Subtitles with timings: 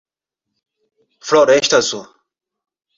[1.27, 2.05] Floresta Azul